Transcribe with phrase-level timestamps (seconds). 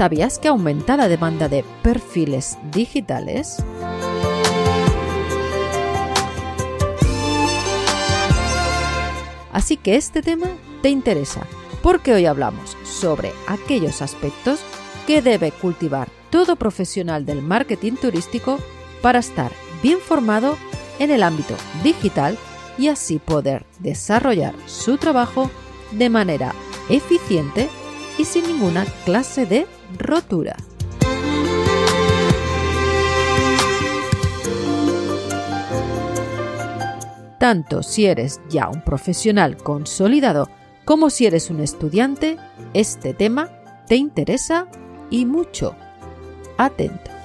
[0.00, 3.62] ¿Sabías que aumenta la demanda de perfiles digitales?
[9.52, 10.46] Así que este tema
[10.80, 11.46] te interesa,
[11.82, 14.60] porque hoy hablamos sobre aquellos aspectos
[15.06, 18.58] que debe cultivar todo profesional del marketing turístico
[19.02, 20.56] para estar bien formado
[20.98, 22.38] en el ámbito digital
[22.78, 25.50] y así poder desarrollar su trabajo
[25.92, 26.54] de manera
[26.88, 27.68] eficiente
[28.16, 29.66] y sin ninguna clase de
[29.98, 30.56] rotura.
[37.38, 40.48] Tanto si eres ya un profesional consolidado
[40.84, 42.36] como si eres un estudiante,
[42.74, 43.48] este tema
[43.86, 44.66] te interesa
[45.08, 45.74] y mucho.
[46.58, 47.19] Atento.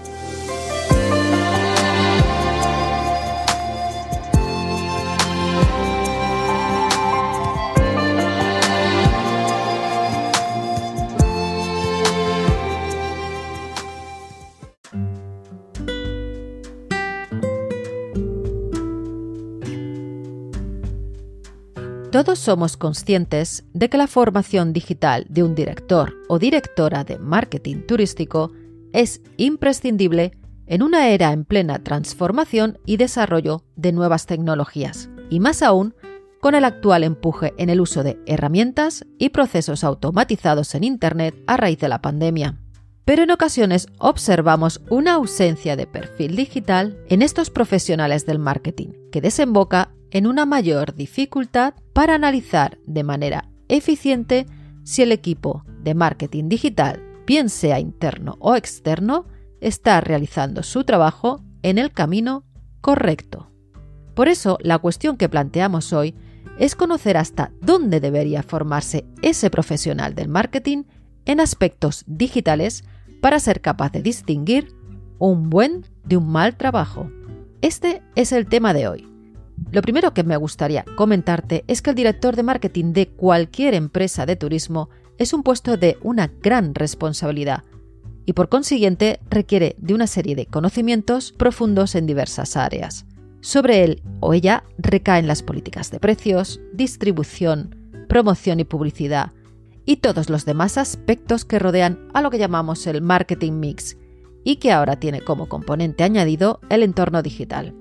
[22.16, 27.82] Todos somos conscientes de que la formación digital de un director o directora de marketing
[27.86, 28.54] turístico
[28.94, 30.32] es imprescindible
[30.66, 35.94] en una era en plena transformación y desarrollo de nuevas tecnologías, y más aún
[36.40, 41.58] con el actual empuje en el uso de herramientas y procesos automatizados en Internet a
[41.58, 42.62] raíz de la pandemia.
[43.04, 49.20] Pero en ocasiones observamos una ausencia de perfil digital en estos profesionales del marketing, que
[49.20, 54.46] desemboca en una mayor dificultad para analizar de manera eficiente
[54.84, 59.26] si el equipo de marketing digital, bien sea interno o externo,
[59.62, 62.46] está realizando su trabajo en el camino
[62.82, 63.52] correcto.
[64.14, 66.16] Por eso, la cuestión que planteamos hoy
[66.60, 70.84] es conocer hasta dónde debería formarse ese profesional del marketing
[71.26, 72.84] en aspectos digitales
[73.22, 74.74] para ser capaz de distinguir
[75.18, 77.10] un buen de un mal trabajo.
[77.62, 79.15] Este es el tema de hoy.
[79.72, 84.26] Lo primero que me gustaría comentarte es que el director de marketing de cualquier empresa
[84.26, 87.64] de turismo es un puesto de una gran responsabilidad
[88.26, 93.06] y por consiguiente requiere de una serie de conocimientos profundos en diversas áreas.
[93.42, 97.76] Sobre él o ella recaen las políticas de precios, distribución,
[98.10, 99.32] promoción y publicidad
[99.86, 103.98] y todos los demás aspectos que rodean a lo que llamamos el marketing mix
[104.44, 107.76] y que ahora tiene como componente añadido el entorno digital.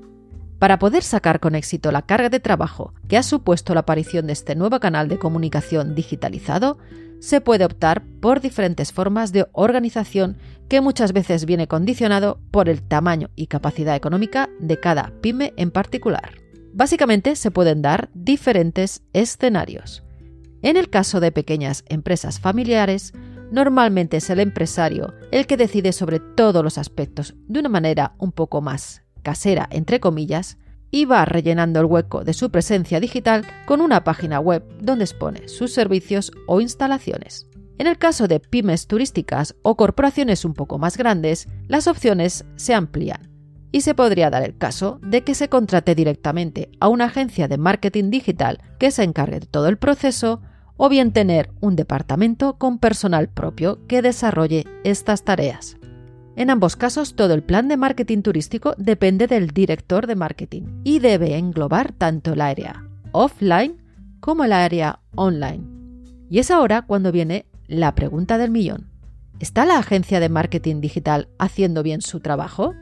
[0.59, 4.32] Para poder sacar con éxito la carga de trabajo que ha supuesto la aparición de
[4.32, 6.78] este nuevo canal de comunicación digitalizado,
[7.20, 10.37] se puede optar por diferentes formas de organización
[10.69, 15.70] que muchas veces viene condicionado por el tamaño y capacidad económica de cada pyme en
[15.70, 16.32] particular.
[16.72, 20.03] Básicamente se pueden dar diferentes escenarios.
[20.62, 23.12] En el caso de pequeñas empresas familiares,
[23.50, 28.32] normalmente es el empresario el que decide sobre todos los aspectos de una manera un
[28.32, 30.58] poco más casera, entre comillas,
[30.92, 35.48] y va rellenando el hueco de su presencia digital con una página web donde expone
[35.48, 37.48] sus servicios o instalaciones.
[37.78, 42.74] En el caso de pymes turísticas o corporaciones un poco más grandes, las opciones se
[42.74, 43.34] amplían
[43.72, 47.58] y se podría dar el caso de que se contrate directamente a una agencia de
[47.58, 50.42] marketing digital que se encargue de todo el proceso
[50.76, 55.76] o bien tener un departamento con personal propio que desarrolle estas tareas.
[56.36, 60.98] En ambos casos, todo el plan de marketing turístico depende del director de marketing y
[60.98, 63.81] debe englobar tanto el área offline
[64.19, 65.65] como el área online.
[66.28, 68.91] Y es ahora cuando viene la pregunta del millón.
[69.39, 72.75] ¿Está la agencia de marketing digital haciendo bien su trabajo?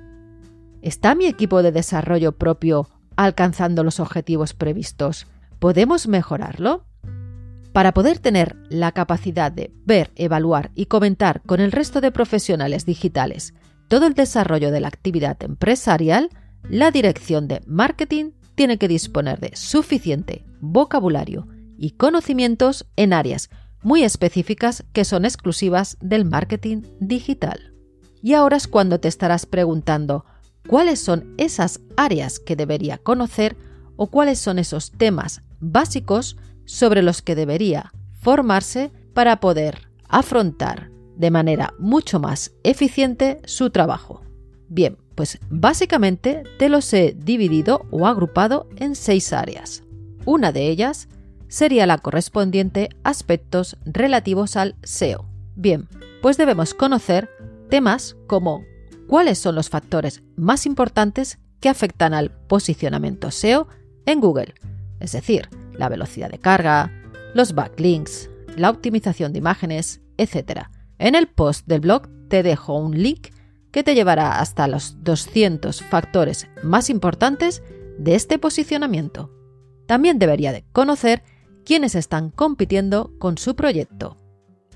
[0.81, 5.27] ¿Está mi equipo de desarrollo propio alcanzando los objetivos previstos?
[5.59, 6.87] ¿Podemos mejorarlo?
[7.73, 12.85] Para poder tener la capacidad de ver, evaluar y comentar con el resto de profesionales
[12.85, 13.55] digitales
[13.89, 16.31] todo el desarrollo de la actividad empresarial,
[16.69, 23.51] la dirección de marketing tiene que disponer de suficiente vocabulario y conocimientos en áreas
[23.83, 27.75] muy específicas que son exclusivas del marketing digital.
[28.23, 30.25] Y ahora es cuando te estarás preguntando
[30.69, 33.57] cuáles son esas áreas que debería conocer
[33.97, 41.31] o cuáles son esos temas básicos sobre los que debería formarse para poder afrontar de
[41.31, 44.23] manera mucho más eficiente su trabajo.
[44.69, 49.83] Bien, pues básicamente te los he dividido o agrupado en seis áreas.
[50.25, 51.09] Una de ellas
[51.49, 55.27] sería la correspondiente aspectos relativos al SEO.
[55.55, 55.89] Bien,
[56.23, 57.29] pues debemos conocer
[57.69, 58.65] temas como
[59.07, 63.69] cuáles son los factores más importantes que afectan al posicionamiento SEO
[64.07, 64.55] en Google,
[65.01, 66.93] es decir, la velocidad de carga,
[67.35, 70.63] los backlinks, la optimización de imágenes, etc.
[70.99, 73.29] En el post del blog te dejo un link
[73.71, 77.63] que te llevará hasta los 200 factores más importantes
[77.99, 79.31] de este posicionamiento.
[79.87, 81.23] También debería de conocer
[81.65, 84.17] quiénes están compitiendo con su proyecto.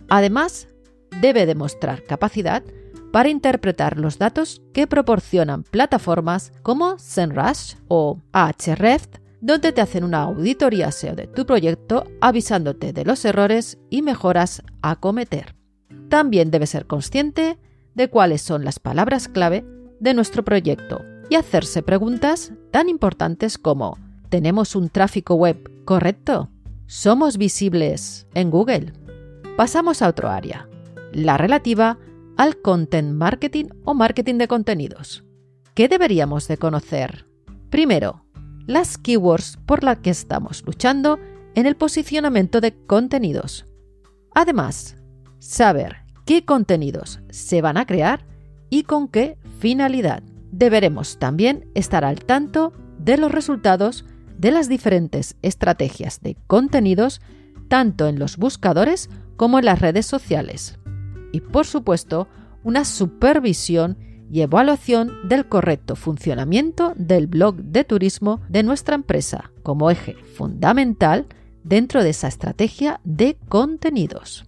[0.09, 0.69] Además,
[1.21, 2.63] debe demostrar capacidad
[3.13, 10.23] para interpretar los datos que proporcionan plataformas como SEMrush o Ahrefs, donde te hacen una
[10.23, 15.55] auditoría SEO de tu proyecto avisándote de los errores y mejoras a cometer.
[16.09, 17.59] También debe ser consciente
[17.95, 19.65] de cuáles son las palabras clave
[20.01, 23.99] de nuestro proyecto y hacerse preguntas tan importantes como
[24.29, 26.51] ¿tenemos un tráfico web correcto?
[26.87, 28.93] ¿Somos visibles en Google?
[29.57, 30.69] Pasamos a otro área,
[31.13, 31.99] la relativa
[32.37, 35.25] al content marketing o marketing de contenidos.
[35.75, 37.27] ¿Qué deberíamos de conocer?
[37.71, 38.26] Primero,
[38.67, 41.19] las keywords por las que estamos luchando
[41.55, 43.67] en el posicionamiento de contenidos.
[44.35, 44.97] Además,
[45.39, 45.97] saber
[46.27, 48.27] qué contenidos se van a crear
[48.69, 50.23] y con qué finalidad.
[50.51, 54.05] Deberemos también estar al tanto de los resultados
[54.39, 57.21] de las diferentes estrategias de contenidos
[57.69, 60.79] tanto en los buscadores como en las redes sociales.
[61.33, 62.29] Y por supuesto,
[62.63, 63.99] una supervisión
[64.31, 71.27] y evaluación del correcto funcionamiento del blog de turismo de nuestra empresa como eje fundamental
[71.63, 74.47] dentro de esa estrategia de contenidos.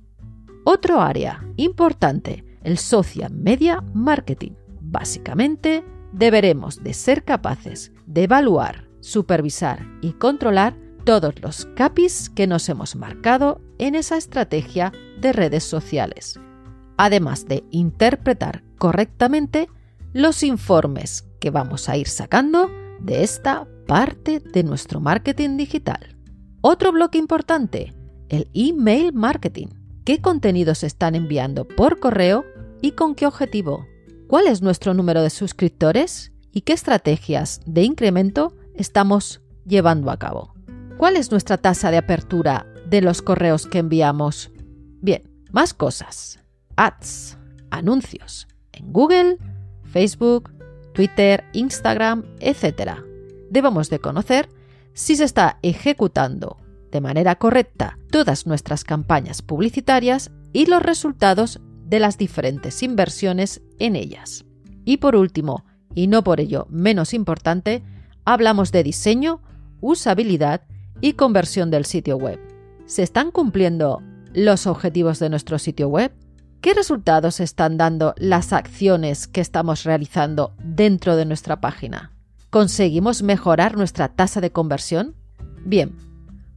[0.65, 4.53] Otro área importante, el social media marketing.
[4.81, 12.69] Básicamente, deberemos de ser capaces de evaluar, supervisar y controlar todos los CAPIs que nos
[12.69, 16.39] hemos marcado en esa estrategia de redes sociales,
[16.97, 19.69] además de interpretar correctamente
[20.13, 22.71] los informes que vamos a ir sacando
[23.01, 26.17] de esta parte de nuestro marketing digital.
[26.61, 27.95] Otro bloque importante,
[28.29, 29.69] el email marketing
[30.09, 32.47] qué contenidos están enviando por correo
[32.81, 33.87] y con qué objetivo,
[34.27, 40.55] cuál es nuestro número de suscriptores y qué estrategias de incremento estamos llevando a cabo.
[40.97, 44.51] ¿Cuál es nuestra tasa de apertura de los correos que enviamos?
[45.03, 46.41] Bien, más cosas.
[46.77, 47.37] Ads,
[47.71, 48.48] anuncios
[48.79, 49.39] en Google,
[49.85, 50.51] Facebook,
[50.93, 52.93] Twitter, Instagram, etc.
[53.51, 54.49] Debemos de conocer
[54.93, 56.57] si se está ejecutando
[56.91, 63.97] de manera correcta todas nuestras campañas publicitarias y los resultados de las diferentes inversiones en
[63.97, 64.45] ellas.
[64.85, 65.65] Y por último,
[65.95, 67.83] y no por ello menos importante,
[68.25, 69.41] hablamos de diseño,
[69.81, 70.63] usabilidad
[71.01, 72.41] y conversión del sitio web.
[72.87, 74.03] ¿Se están cumpliendo
[74.33, 76.13] los objetivos de nuestro sitio web?
[76.61, 82.13] ¿Qué resultados están dando las acciones que estamos realizando dentro de nuestra página?
[82.51, 85.15] ¿Conseguimos mejorar nuestra tasa de conversión?
[85.65, 85.97] Bien,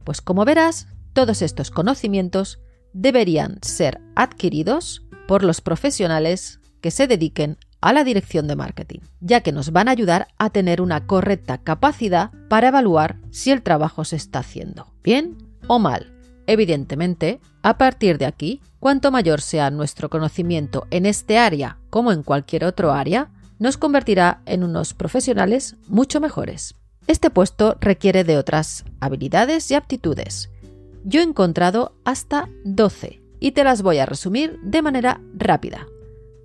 [0.02, 2.58] pues como verás, todos estos conocimientos
[2.92, 9.42] deberían ser adquiridos por los profesionales que se dediquen a la dirección de marketing, ya
[9.42, 14.04] que nos van a ayudar a tener una correcta capacidad para evaluar si el trabajo
[14.04, 16.12] se está haciendo bien o mal.
[16.46, 22.22] Evidentemente, a partir de aquí, cuanto mayor sea nuestro conocimiento en este área como en
[22.22, 26.74] cualquier otro área, nos convertirá en unos profesionales mucho mejores.
[27.06, 30.50] Este puesto requiere de otras habilidades y aptitudes.
[31.04, 35.86] Yo he encontrado hasta 12 y te las voy a resumir de manera rápida.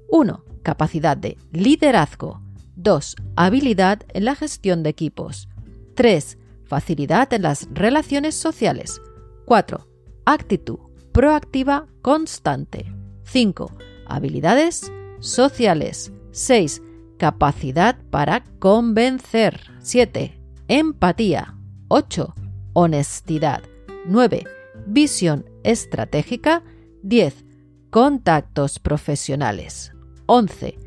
[0.09, 0.43] 1.
[0.63, 2.41] Capacidad de liderazgo.
[2.75, 3.15] 2.
[3.35, 5.47] Habilidad en la gestión de equipos.
[5.95, 6.37] 3.
[6.65, 9.01] Facilidad en las relaciones sociales.
[9.47, 9.87] 4.
[10.25, 10.77] Actitud
[11.13, 12.93] proactiva constante.
[13.23, 13.71] 5.
[14.05, 16.11] Habilidades sociales.
[16.31, 16.81] 6.
[17.17, 19.61] Capacidad para convencer.
[19.79, 20.37] 7
[20.67, 21.55] empatía.
[21.87, 22.35] 8.
[22.73, 23.63] Honestidad.
[24.05, 24.43] 9.
[24.85, 26.63] Visión estratégica.
[27.03, 27.45] 10.
[27.89, 29.93] Contactos profesionales.
[30.25, 30.77] 11.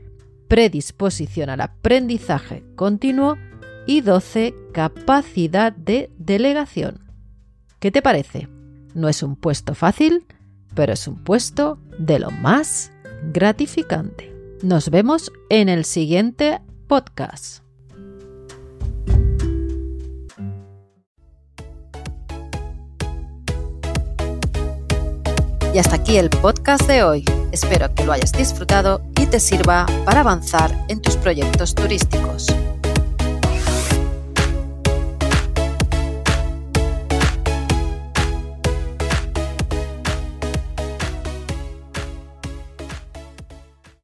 [0.48, 3.38] Predisposición al aprendizaje continuo.
[3.86, 4.54] Y 12.
[4.74, 7.09] Capacidad de delegación.
[7.80, 8.46] ¿Qué te parece?
[8.94, 10.26] No es un puesto fácil,
[10.74, 12.92] pero es un puesto de lo más
[13.32, 14.30] gratificante.
[14.62, 17.62] Nos vemos en el siguiente podcast.
[25.72, 27.24] Y hasta aquí el podcast de hoy.
[27.50, 32.48] Espero que lo hayas disfrutado y te sirva para avanzar en tus proyectos turísticos.